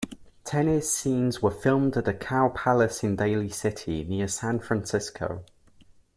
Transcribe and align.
Tennis 0.43 0.91
scenes 0.91 1.43
were 1.43 1.51
filmed 1.51 1.95
at 1.95 2.05
the 2.05 2.13
Cow 2.15 2.49
Palace 2.49 3.03
in 3.03 3.17
Daly 3.17 3.49
City, 3.49 4.03
near 4.03 4.27
San 4.27 4.57
Francisco. 4.59 5.43